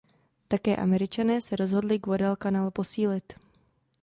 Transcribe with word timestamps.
Také 0.47 0.75
Američané 0.75 1.41
se 1.41 1.55
rozhodli 1.55 1.97
Guadalcanal 1.99 2.71
posílit. 2.71 3.33